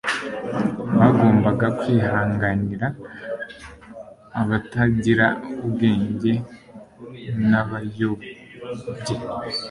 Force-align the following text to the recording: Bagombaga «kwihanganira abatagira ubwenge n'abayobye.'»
Bagombaga 0.99 1.67
«kwihanganira 1.79 2.87
abatagira 4.41 5.25
ubwenge 5.65 6.33
n'abayobye.'» 7.49 8.37